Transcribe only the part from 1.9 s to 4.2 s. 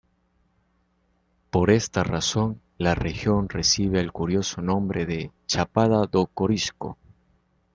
razón, la región recibe el